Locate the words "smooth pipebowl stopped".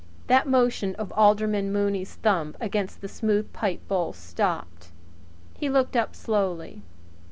3.07-4.87